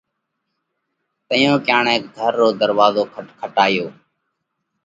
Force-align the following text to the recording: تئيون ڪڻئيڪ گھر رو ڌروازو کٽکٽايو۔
تئيون 1.27 1.55
ڪڻئيڪ 1.67 2.03
گھر 2.15 2.31
رو 2.39 2.47
ڌروازو 2.59 3.03
کٽکٽايو۔ 3.13 3.87